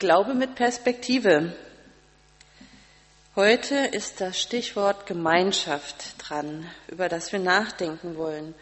[0.00, 1.54] Glaube mit Perspektive.
[3.36, 8.54] Heute ist das Stichwort Gemeinschaft dran, über das wir nachdenken wollen.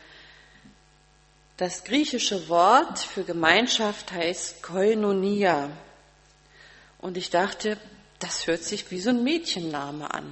[1.57, 5.71] Das griechische Wort für Gemeinschaft heißt Koinonia.
[6.99, 7.79] Und ich dachte,
[8.19, 10.27] das hört sich wie so ein Mädchenname an.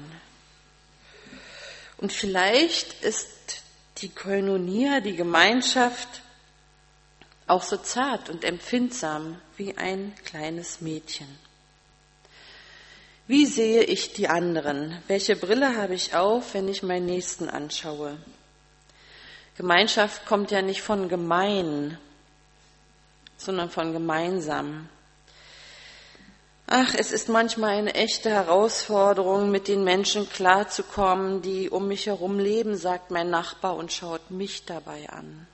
[1.99, 3.63] Und vielleicht ist
[3.99, 6.23] die Koinonia, die Gemeinschaft,
[7.47, 11.29] auch so zart und empfindsam wie ein kleines Mädchen.
[13.29, 15.03] Wie sehe ich die anderen?
[15.09, 18.17] Welche Brille habe ich auf, wenn ich meinen Nächsten anschaue?
[19.57, 21.99] Gemeinschaft kommt ja nicht von gemein,
[23.37, 24.89] sondern von gemeinsam.
[26.69, 32.39] Ach, es ist manchmal eine echte Herausforderung, mit den Menschen klarzukommen, die um mich herum
[32.39, 35.47] leben, sagt mein Nachbar und schaut mich dabei an.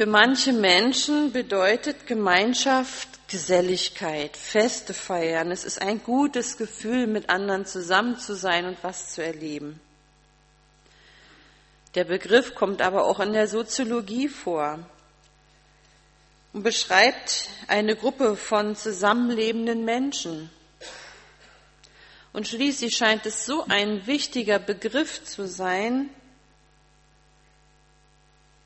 [0.00, 5.50] Für manche Menschen bedeutet Gemeinschaft Geselligkeit, Feste feiern.
[5.50, 9.78] Es ist ein gutes Gefühl, mit anderen zusammen zu sein und was zu erleben.
[11.94, 14.78] Der Begriff kommt aber auch in der Soziologie vor
[16.54, 20.48] und beschreibt eine Gruppe von zusammenlebenden Menschen.
[22.32, 26.08] Und schließlich scheint es so ein wichtiger Begriff zu sein,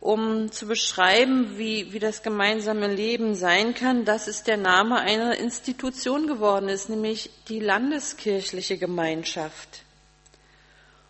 [0.05, 5.39] um zu beschreiben, wie, wie das gemeinsame Leben sein kann, dass es der Name einer
[5.39, 9.81] Institution geworden ist, nämlich die Landeskirchliche Gemeinschaft.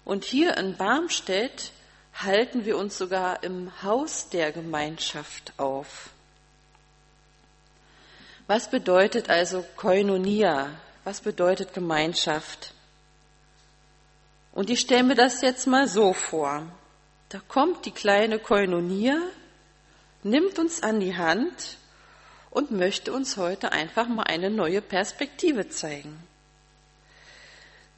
[0.05, 1.73] Und hier in Barmstedt
[2.15, 6.11] halten wir uns sogar im Haus der Gemeinschaft auf.
[8.47, 10.71] Was bedeutet also Koinonia?
[11.03, 12.73] Was bedeutet Gemeinschaft?
[14.53, 16.63] Und ich stelle mir das jetzt mal so vor.
[17.29, 19.19] Da kommt die kleine Koinonia,
[20.23, 21.79] nimmt uns an die Hand
[22.51, 26.17] und möchte uns heute einfach mal eine neue Perspektive zeigen.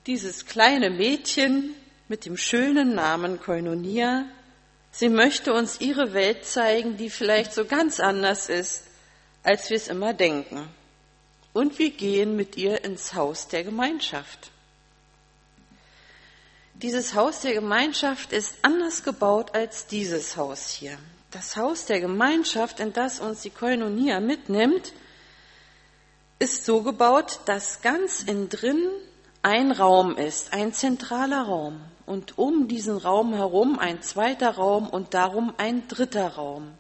[0.07, 1.75] Dieses kleine Mädchen
[2.09, 4.25] mit dem schönen Namen Koinonia,
[4.93, 8.84] sie möchte uns ihre Welt zeigen, die vielleicht so ganz anders ist,
[9.43, 10.69] als wir es immer denken.
[11.53, 14.50] Und wir gehen mit ihr ins Haus der Gemeinschaft.
[16.82, 20.98] Dieses Haus der Gemeinschaft ist anders gebaut als dieses Haus hier.
[21.31, 24.92] Das Haus der Gemeinschaft, in das uns die Koinonia mitnimmt,
[26.38, 28.91] ist so gebaut, dass ganz innen drin
[29.41, 35.14] ein Raum ist, ein zentraler Raum und um diesen Raum herum ein zweiter Raum und
[35.14, 36.72] darum ein dritter Raum.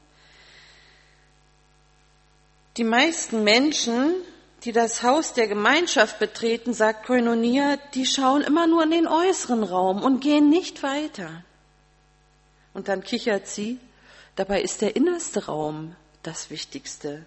[2.76, 4.14] Die meisten Menschen
[4.64, 9.62] die das Haus der Gemeinschaft betreten, sagt Koinonia, die schauen immer nur in den äußeren
[9.62, 11.44] Raum und gehen nicht weiter.
[12.74, 13.78] Und dann kichert sie,
[14.34, 17.24] dabei ist der innerste Raum das Wichtigste.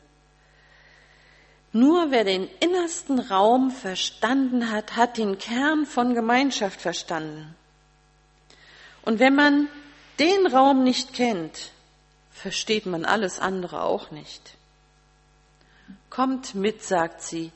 [1.71, 7.55] Nur wer den innersten Raum verstanden hat, hat den Kern von Gemeinschaft verstanden.
[9.03, 9.69] Und wenn man
[10.19, 11.71] den Raum nicht kennt,
[12.31, 14.55] versteht man alles andere auch nicht.
[16.09, 17.51] Kommt mit, sagt sie,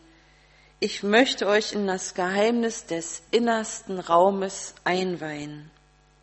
[0.80, 5.72] ich möchte euch in das Geheimnis des innersten Raumes einweihen.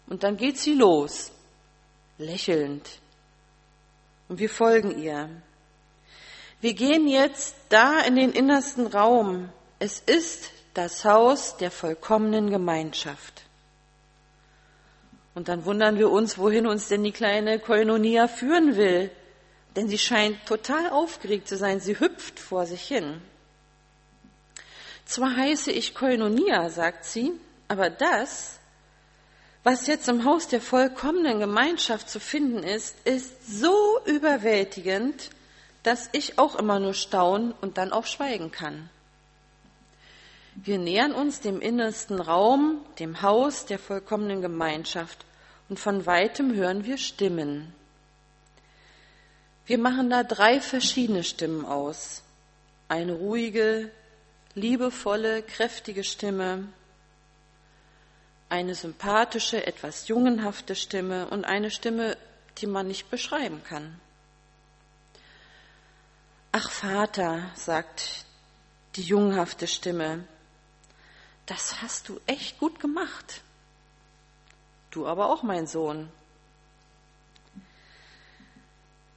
[0.07, 1.33] Und dann geht sie los,
[2.19, 2.87] lächelnd.
[4.29, 5.31] Und wir folgen ihr.
[6.61, 9.49] Wir gehen jetzt da in den innersten Raum.
[9.79, 13.45] Es ist das Haus der vollkommenen Gemeinschaft.
[15.35, 19.11] Und dann wundern wir uns, wohin uns denn die kleine Koinonia führen will
[19.77, 21.81] denn sie scheint total aufgeregt zu sein.
[21.81, 23.21] Sie hüpft vor sich hin.
[25.05, 27.33] Zwar heiße ich Koinonia, sagt sie,
[27.69, 28.59] aber das,
[29.63, 35.31] was jetzt im Haus der vollkommenen Gemeinschaft zu finden ist, ist so überwältigend,
[35.83, 38.89] dass ich auch immer nur staunen und dann auch schweigen kann.
[40.55, 45.25] Wir nähern uns dem innersten Raum, dem Haus der vollkommenen Gemeinschaft,
[45.69, 47.73] und von weitem hören wir Stimmen.
[49.71, 52.23] Wir machen da drei verschiedene Stimmen aus.
[52.89, 53.93] Eine ruhige,
[54.57, 56.67] liebevolle, kräftige Stimme,
[58.49, 62.17] eine sympathische, etwas jungenhafte Stimme und eine Stimme,
[62.59, 64.01] die man nicht beschreiben kann.
[66.51, 68.25] Ach Vater, sagt
[68.97, 70.25] die jungenhafte Stimme,
[71.47, 73.43] das hast du echt gut gemacht.
[74.91, 76.11] Du aber auch, mein Sohn.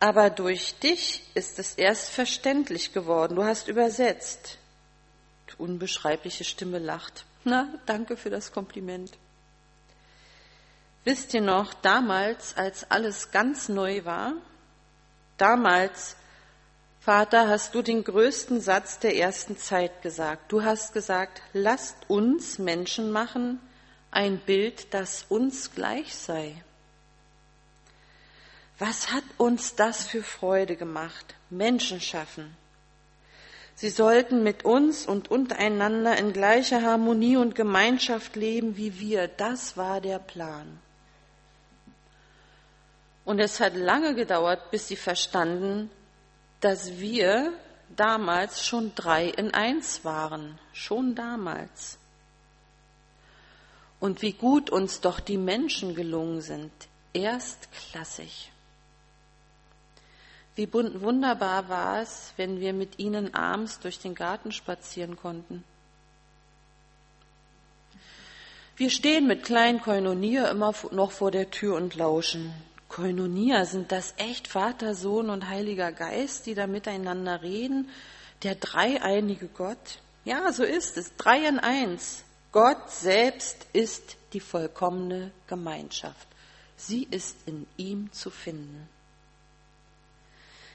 [0.03, 3.38] Aber durch dich ist es erst verständlich geworden.
[3.38, 4.57] Du hast übersetzt.
[5.50, 7.23] Die unbeschreibliche Stimme lacht.
[7.45, 9.13] Na, danke für das Kompliment.
[11.05, 14.33] Wisst ihr noch, damals, als alles ganz neu war,
[15.38, 16.17] damals,
[17.00, 20.51] Vater, hast du den größten Satz der ersten Zeit gesagt.
[20.51, 23.61] Du hast gesagt, lasst uns Menschen machen,
[24.11, 26.61] ein Bild, das uns gleich sei.
[28.85, 31.35] Was hat uns das für Freude gemacht?
[31.50, 32.53] Menschen schaffen.
[33.75, 39.30] Sie sollten mit uns und untereinander in gleicher Harmonie und Gemeinschaft leben wie wir.
[39.30, 40.80] Das war der Plan.
[43.24, 45.89] Und es hat lange gedauert, bis sie verstanden,
[46.59, 47.53] dass wir
[47.95, 50.59] damals schon drei in eins waren.
[50.74, 51.97] Schon damals.
[54.01, 56.74] Und wie gut uns doch die Menschen gelungen sind.
[57.13, 58.52] Erstklassig.
[60.55, 65.63] Wie wunderbar war es, wenn wir mit ihnen abends durch den Garten spazieren konnten.
[68.75, 72.53] Wir stehen mit kleinen Koinonia immer noch vor der Tür und lauschen.
[72.88, 77.89] Koinonia, sind das echt Vater, Sohn und Heiliger Geist, die da miteinander reden?
[78.44, 80.00] Der dreieinige Gott?
[80.25, 81.15] Ja, so ist es.
[81.17, 82.23] Drei in eins.
[82.51, 86.27] Gott selbst ist die vollkommene Gemeinschaft.
[86.75, 88.88] Sie ist in ihm zu finden.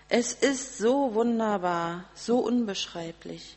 [0.08, 3.56] Es ist so wunderbar, so unbeschreiblich.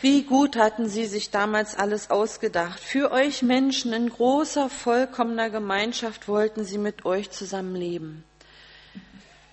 [0.00, 2.80] Wie gut hatten Sie sich damals alles ausgedacht.
[2.80, 8.24] Für euch Menschen in großer, vollkommener Gemeinschaft wollten Sie mit euch zusammenleben.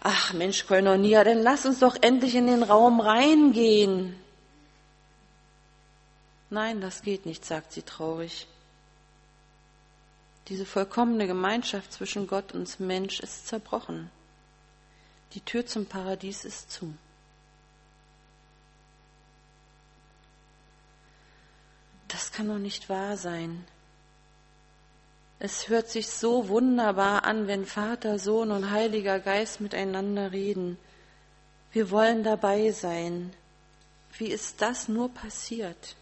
[0.01, 4.15] Ach Mensch, Koinonia, dann lass uns doch endlich in den Raum reingehen.
[6.49, 8.45] Nein, das geht nicht, sagt sie traurig.
[10.49, 14.11] Diese vollkommene Gemeinschaft zwischen Gott und Mensch ist zerbrochen.
[15.33, 16.93] Die Tür zum Paradies ist zu.
[22.07, 23.65] Das kann doch nicht wahr sein.
[25.39, 30.77] Es hört sich so wunderbar an, wenn Vater, Sohn und Heiliger Geist miteinander reden.
[31.71, 33.33] Wir wollen dabei sein.
[34.17, 35.95] Wie ist das nur passiert?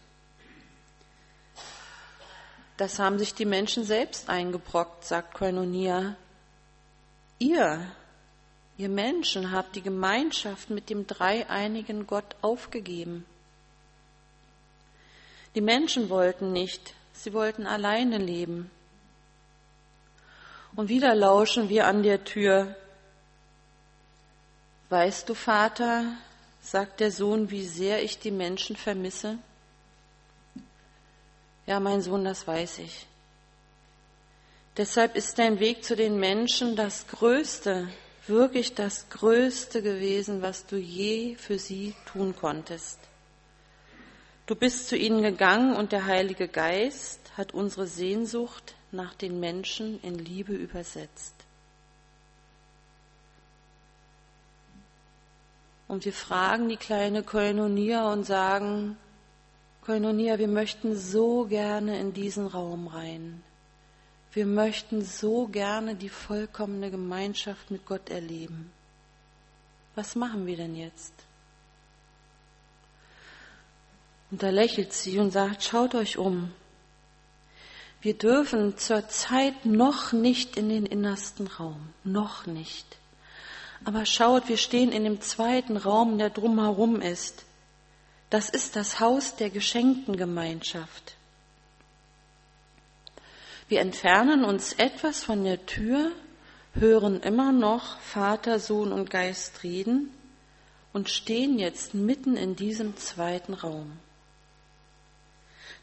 [2.76, 6.16] Das haben sich die Menschen selbst eingebrockt, sagt Koinonia.
[7.38, 7.90] Ihr
[8.78, 13.24] Ihr Menschen habt die Gemeinschaft mit dem dreieinigen Gott aufgegeben.
[15.54, 18.70] Die Menschen wollten nicht, sie wollten alleine leben.
[20.74, 22.74] Und wieder lauschen wir an der Tür.
[24.88, 26.16] Weißt du, Vater,
[26.62, 29.38] sagt der Sohn, wie sehr ich die Menschen vermisse?
[31.66, 33.06] Ja, mein Sohn, das weiß ich.
[34.78, 37.88] Deshalb ist dein Weg zu den Menschen das Größte,
[38.26, 42.98] wirklich das Größte gewesen, was du je für sie tun konntest.
[44.46, 50.00] Du bist zu ihnen gegangen und der Heilige Geist hat unsere Sehnsucht nach den Menschen
[50.02, 51.34] in Liebe übersetzt.
[55.88, 58.96] Und wir fragen die kleine Koinonia und sagen,
[59.84, 63.42] Koinonia, wir möchten so gerne in diesen Raum rein.
[64.32, 68.72] Wir möchten so gerne die vollkommene Gemeinschaft mit Gott erleben.
[69.94, 71.12] Was machen wir denn jetzt?
[74.30, 76.50] Und da lächelt sie und sagt, schaut euch um.
[78.00, 82.96] Wir dürfen zur Zeit noch nicht in den innersten Raum, noch nicht.
[83.84, 87.44] Aber schaut, wir stehen in dem zweiten Raum, der drumherum ist.
[88.30, 91.16] Das ist das Haus der geschenkten Gemeinschaft.
[93.72, 96.12] Wir entfernen uns etwas von der Tür,
[96.74, 100.10] hören immer noch Vater, Sohn und Geist reden
[100.92, 103.92] und stehen jetzt mitten in diesem zweiten Raum.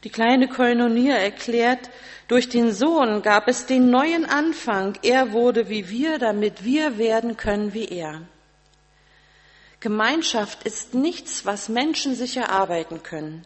[0.04, 1.90] Die kleine Koinonia erklärt,
[2.28, 4.96] durch den Sohn gab es den neuen Anfang.
[5.02, 8.22] Er wurde wie wir, damit wir werden können wie er.
[9.80, 13.44] Gemeinschaft ist nichts, was Menschen sich erarbeiten können.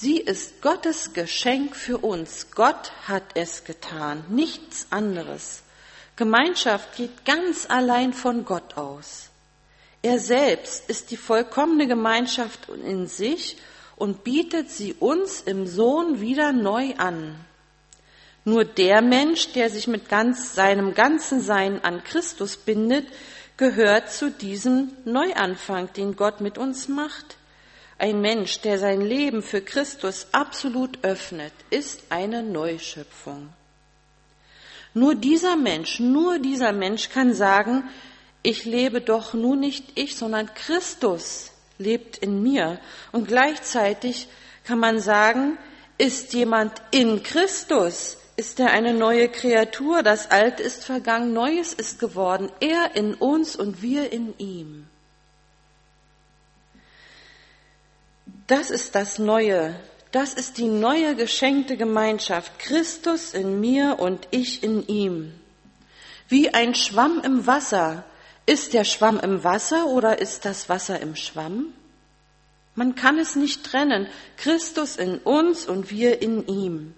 [0.00, 2.52] Sie ist Gottes Geschenk für uns.
[2.54, 5.64] Gott hat es getan, nichts anderes.
[6.14, 9.30] Gemeinschaft geht ganz allein von Gott aus.
[10.00, 13.56] Er selbst ist die vollkommene Gemeinschaft in sich
[13.96, 17.34] und bietet sie uns im Sohn wieder neu an.
[18.44, 23.08] Nur der Mensch, der sich mit ganz, seinem ganzen Sein an Christus bindet,
[23.56, 27.37] gehört zu diesem Neuanfang, den Gott mit uns macht.
[27.98, 33.48] Ein Mensch, der sein Leben für Christus absolut öffnet, ist eine Neuschöpfung.
[34.94, 37.84] Nur dieser Mensch, nur dieser Mensch kann sagen,
[38.42, 42.78] ich lebe doch nun nicht ich, sondern Christus lebt in mir.
[43.10, 44.28] Und gleichzeitig
[44.64, 45.58] kann man sagen,
[45.98, 51.98] ist jemand in Christus, ist er eine neue Kreatur, das Alte ist vergangen, Neues ist
[51.98, 54.86] geworden, er in uns und wir in ihm.
[58.48, 59.78] Das ist das Neue.
[60.10, 62.58] Das ist die neue geschenkte Gemeinschaft.
[62.58, 65.34] Christus in mir und ich in ihm.
[66.28, 68.04] Wie ein Schwamm im Wasser.
[68.46, 71.74] Ist der Schwamm im Wasser oder ist das Wasser im Schwamm?
[72.74, 74.08] Man kann es nicht trennen.
[74.38, 76.94] Christus in uns und wir in ihm.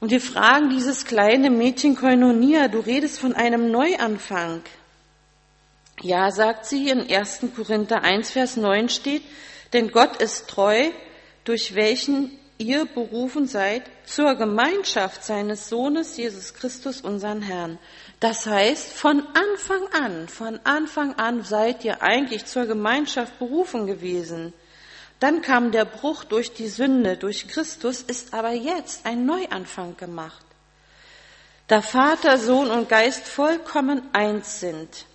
[0.00, 4.62] Und wir fragen dieses kleine Mädchen Koinonia, du redest von einem Neuanfang.
[6.02, 7.40] Ja, sagt sie, in 1.
[7.54, 9.22] Korinther 1, Vers 9 steht,
[9.72, 10.90] denn Gott ist treu,
[11.44, 17.78] durch welchen ihr berufen seid zur Gemeinschaft seines Sohnes Jesus Christus, unseren Herrn.
[18.18, 24.52] Das heißt, von Anfang an, von Anfang an seid ihr eigentlich zur Gemeinschaft berufen gewesen.
[25.20, 30.44] Dann kam der Bruch durch die Sünde, durch Christus ist aber jetzt ein Neuanfang gemacht.
[31.66, 35.06] Da Vater, Sohn und Geist vollkommen eins sind,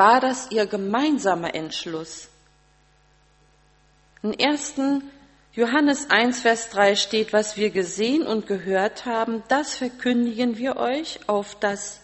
[0.00, 2.30] war das ihr gemeinsamer Entschluss.
[4.22, 4.76] In 1.
[5.52, 11.20] Johannes 1, Vers 3 steht, was wir gesehen und gehört haben, das verkündigen wir euch,
[11.26, 12.00] auf dass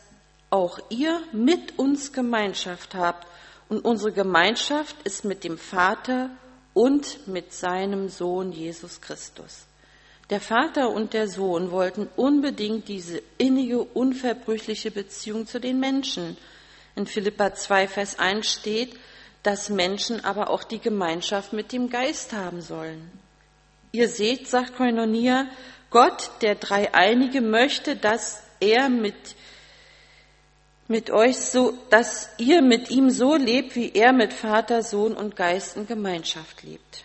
[0.50, 3.26] auch ihr mit uns Gemeinschaft habt.
[3.71, 6.29] Und unsere Gemeinschaft ist mit dem Vater
[6.75, 9.65] und mit seinem Sohn Jesus Christus.
[10.29, 16.37] Der Vater und der Sohn wollten unbedingt diese innige, unverbrüchliche Beziehung zu den Menschen.
[16.97, 18.99] In Philippa 2, Vers 1 steht,
[19.43, 23.12] dass Menschen aber auch die Gemeinschaft mit dem Geist haben sollen.
[23.93, 25.47] Ihr seht, sagt Koinonia,
[25.91, 29.15] Gott, der Dreieinige, möchte, dass er mit
[30.88, 35.35] mit euch so, dass ihr mit ihm so lebt, wie er mit Vater, Sohn und
[35.35, 37.05] Geist in Gemeinschaft lebt.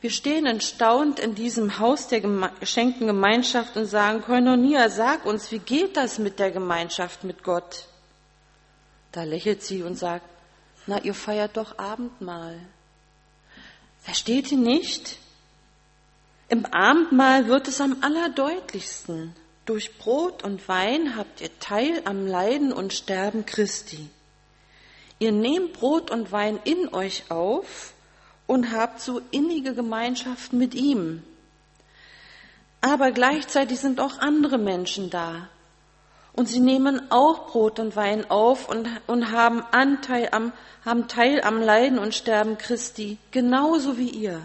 [0.00, 5.58] Wir stehen entstaunt in diesem Haus der geschenkten Gemeinschaft und sagen, Koinonia, sag uns, wie
[5.58, 7.86] geht das mit der Gemeinschaft mit Gott?
[9.14, 10.26] Da lächelt sie und sagt,
[10.88, 12.58] na, ihr feiert doch Abendmahl.
[14.00, 15.18] Versteht ihr nicht?
[16.48, 19.32] Im Abendmahl wird es am allerdeutlichsten.
[19.66, 24.10] Durch Brot und Wein habt ihr Teil am Leiden und Sterben Christi.
[25.20, 27.94] Ihr nehmt Brot und Wein in euch auf
[28.48, 31.22] und habt so innige Gemeinschaft mit ihm.
[32.80, 35.48] Aber gleichzeitig sind auch andere Menschen da.
[36.34, 40.52] Und sie nehmen auch Brot und Wein auf und, und haben Anteil am,
[40.84, 44.40] haben Teil am Leiden und Sterben Christi, genauso wie ihr.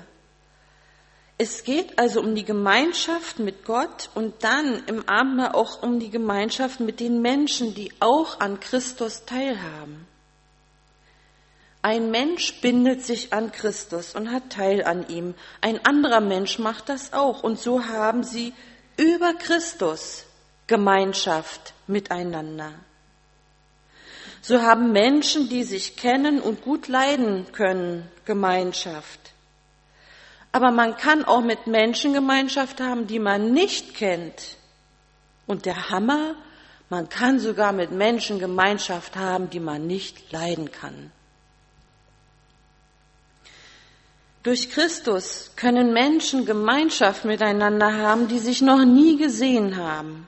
[1.39, 6.10] Es geht also um die Gemeinschaft mit Gott und dann im Abendmahl auch um die
[6.10, 10.05] Gemeinschaft mit den Menschen, die auch an Christus teilhaben.
[11.81, 15.34] Ein Mensch bindet sich an Christus und hat Teil an ihm.
[15.62, 17.41] Ein anderer Mensch macht das auch.
[17.41, 18.53] Und so haben sie
[18.98, 20.25] über Christus
[20.70, 22.74] Gemeinschaft miteinander.
[24.42, 29.20] So haben Menschen, die sich kennen und gut leiden können, Gemeinschaft.
[30.52, 34.58] Aber man kann auch mit Menschen Gemeinschaft haben, die man nicht kennt.
[35.46, 36.36] Und der Hammer,
[36.90, 41.12] man kann sogar mit Menschen Gemeinschaft haben, die man nicht leiden kann.
[44.44, 50.28] Durch Christus können Menschen Gemeinschaft miteinander haben, die sich noch nie gesehen haben.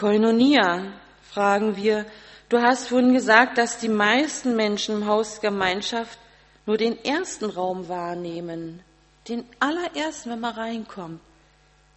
[0.00, 0.94] Koinonia,
[1.30, 2.06] fragen wir.
[2.48, 6.18] Du hast vorhin gesagt, dass die meisten Menschen im Haus Gemeinschaft
[6.64, 8.82] nur den ersten Raum wahrnehmen,
[9.28, 11.20] den allerersten, wenn man reinkommt.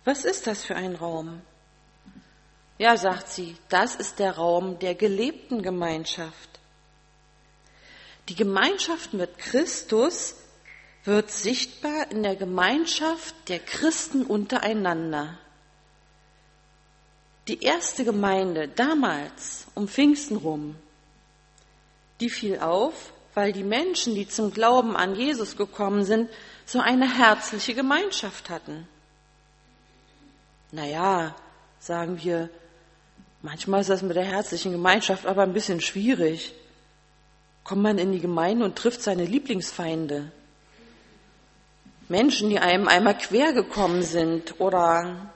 [0.03, 1.41] Was ist das für ein Raum?
[2.77, 6.49] Ja, sagt sie, das ist der Raum der gelebten Gemeinschaft.
[8.27, 10.35] Die Gemeinschaft mit Christus
[11.05, 15.37] wird sichtbar in der Gemeinschaft der Christen untereinander.
[17.47, 20.75] Die erste Gemeinde damals um Pfingsten rum,
[22.19, 26.29] die fiel auf, weil die Menschen, die zum Glauben an Jesus gekommen sind,
[26.65, 28.87] so eine herzliche Gemeinschaft hatten.
[30.71, 31.35] Naja,
[31.79, 32.49] sagen wir,
[33.41, 36.53] manchmal ist das mit der herzlichen Gemeinschaft aber ein bisschen schwierig.
[37.63, 40.31] Kommt man in die Gemeinde und trifft seine Lieblingsfeinde.
[42.09, 45.33] Menschen, die einem einmal quer gekommen sind oder,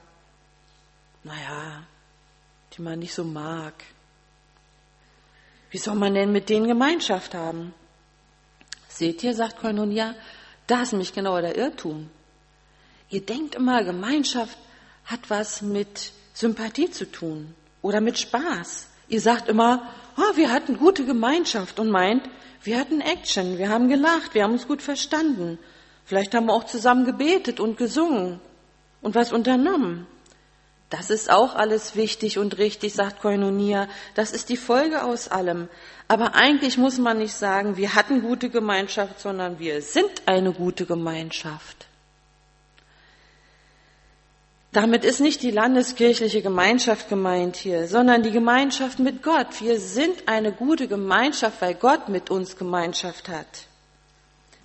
[1.24, 1.82] naja,
[2.78, 3.74] die man nicht so mag.
[5.70, 7.74] Wie soll man denn mit denen Gemeinschaft haben?
[8.88, 10.14] Seht ihr, sagt Koinonia,
[10.66, 12.08] da ist nämlich genau der Irrtum.
[13.10, 14.56] Ihr denkt immer, Gemeinschaft
[15.04, 18.88] hat was mit Sympathie zu tun oder mit Spaß.
[19.08, 22.28] Ihr sagt immer, oh, wir hatten gute Gemeinschaft und meint,
[22.62, 25.58] wir hatten Action, wir haben gelacht, wir haben uns gut verstanden.
[26.04, 28.40] Vielleicht haben wir auch zusammen gebetet und gesungen
[29.00, 30.06] und was unternommen.
[30.90, 33.88] Das ist auch alles wichtig und richtig, sagt Koinonia.
[34.14, 35.68] Das ist die Folge aus allem.
[36.08, 40.86] Aber eigentlich muss man nicht sagen, wir hatten gute Gemeinschaft, sondern wir sind eine gute
[40.86, 41.86] Gemeinschaft.
[44.72, 49.60] Damit ist nicht die landeskirchliche Gemeinschaft gemeint hier, sondern die Gemeinschaft mit Gott.
[49.60, 53.67] Wir sind eine gute Gemeinschaft, weil Gott mit uns Gemeinschaft hat.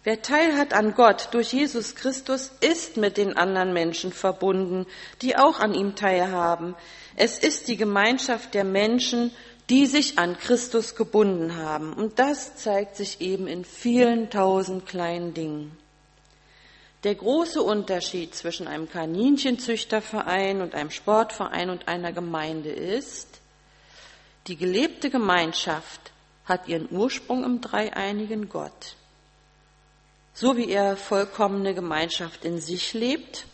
[0.03, 4.85] Wer Teil hat an Gott durch Jesus Christus, ist mit den anderen Menschen verbunden,
[5.21, 6.75] die auch an ihm teilhaben.
[7.15, 9.31] Es ist die Gemeinschaft der Menschen,
[9.69, 11.93] die sich an Christus gebunden haben.
[11.93, 15.77] Und das zeigt sich eben in vielen tausend kleinen Dingen.
[17.05, 23.39] Der große Unterschied zwischen einem Kaninchenzüchterverein und einem Sportverein und einer Gemeinde ist,
[24.47, 26.11] die gelebte Gemeinschaft
[26.43, 28.97] hat ihren Ursprung im dreieinigen Gott
[30.33, 33.45] so wie er vollkommene Gemeinschaft in sich lebt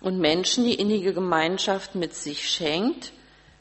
[0.00, 3.12] und Menschen die innige Gemeinschaft mit sich schenkt,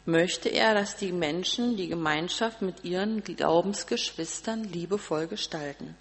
[0.05, 5.95] möchte er, dass die Menschen die Gemeinschaft mit ihren Glaubensgeschwistern liebevoll gestalten.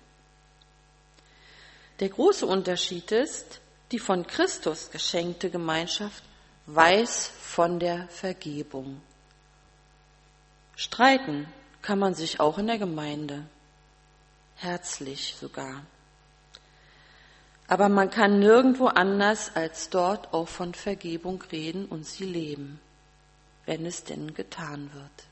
[2.01, 6.23] Der große Unterschied ist, die von Christus geschenkte Gemeinschaft
[6.67, 9.01] weiß von der Vergebung.
[10.77, 11.49] Streiten
[11.81, 13.47] kann man sich auch in der Gemeinde,
[14.57, 15.83] herzlich sogar.
[17.69, 22.81] Aber man kann nirgendwo anders als dort auch von Vergebung reden und sie leben,
[23.65, 25.27] wenn es denn getan wird.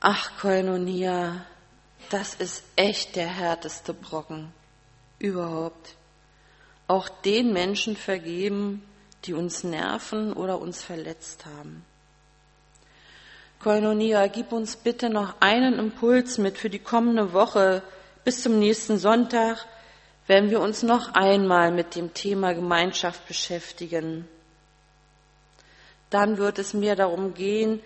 [0.00, 1.46] Ach, Koinonia,
[2.10, 4.52] das ist echt der härteste Brocken
[5.18, 5.94] überhaupt.
[6.88, 8.82] Auch den Menschen vergeben,
[9.24, 11.84] die uns nerven oder uns verletzt haben.
[13.60, 17.82] Koinonia, gib uns bitte noch einen Impuls mit für die kommende Woche,
[18.24, 19.66] bis zum nächsten Sonntag
[20.26, 24.26] werden wir uns noch einmal mit dem Thema Gemeinschaft beschäftigen.
[26.08, 27.80] Dann wird es mir darum gehen,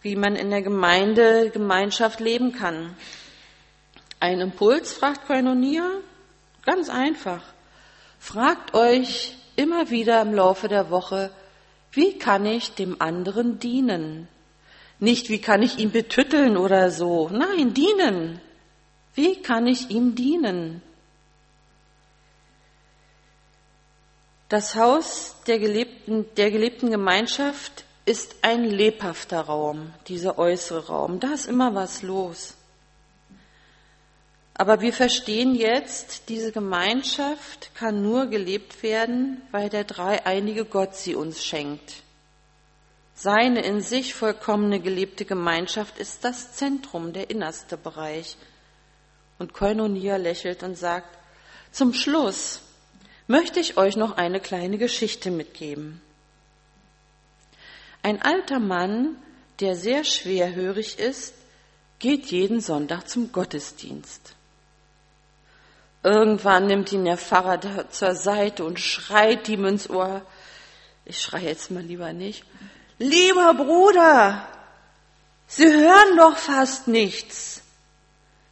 [0.00, 2.96] wie man in der Gemeinde Gemeinschaft leben kann.
[4.20, 5.90] Ein Impuls, fragt Koinonia?
[6.64, 7.42] Ganz einfach.
[8.18, 11.30] Fragt euch immer wieder im Laufe der Woche,
[11.92, 14.28] wie kann ich dem anderen dienen?
[14.98, 17.28] Nicht, wie kann ich ihn betütteln oder so.
[17.28, 18.40] Nein, dienen.
[19.16, 20.82] Wie kann ich ihm dienen?
[24.48, 31.18] Das Haus der gelebten, der gelebten Gemeinschaft ist ein lebhafter Raum, dieser äußere Raum.
[31.18, 32.54] Da ist immer was los.
[34.54, 41.14] Aber wir verstehen jetzt, diese Gemeinschaft kann nur gelebt werden, weil der dreieinige Gott sie
[41.14, 42.02] uns schenkt.
[43.14, 48.36] Seine in sich vollkommene gelebte Gemeinschaft ist das Zentrum, der innerste Bereich.
[49.38, 51.18] Und Koinonia lächelt und sagt,
[51.72, 52.60] zum Schluss
[53.26, 56.00] möchte ich euch noch eine kleine Geschichte mitgeben.
[58.02, 59.16] Ein alter Mann,
[59.60, 61.34] der sehr schwerhörig ist,
[61.98, 64.34] geht jeden Sonntag zum Gottesdienst.
[66.02, 70.22] Irgendwann nimmt ihn der Pfarrer zur Seite und schreit ihm ins Ohr,
[71.04, 72.44] ich schreie jetzt mal lieber nicht,
[72.98, 74.46] lieber Bruder,
[75.48, 77.55] Sie hören doch fast nichts.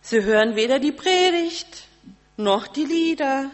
[0.04, 1.88] Sie hören weder die Predigt
[2.36, 3.50] noch die Lieder.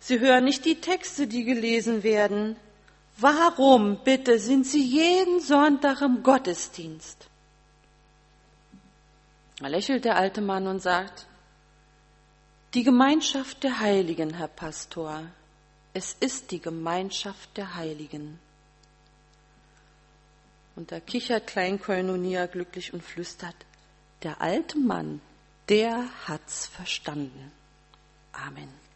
[0.00, 2.56] Sie hören nicht die Texte, die gelesen werden.
[3.18, 7.28] Warum bitte sind Sie jeden Sonntag im Gottesdienst?
[9.58, 11.26] Da lächelt der alte Mann und sagt,
[12.72, 15.22] die Gemeinschaft der Heiligen, Herr Pastor,
[15.92, 18.38] es ist die Gemeinschaft der Heiligen.
[20.76, 23.56] Und da kichert Klein glücklich und flüstert,
[24.22, 25.20] der alte Mann
[25.68, 27.52] der hat's verstanden.
[28.32, 28.87] Amen.